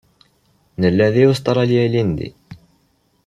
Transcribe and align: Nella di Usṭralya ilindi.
Nella 0.81 1.07
di 1.13 1.23
Usṭralya 1.31 1.81
ilindi. 1.87 2.27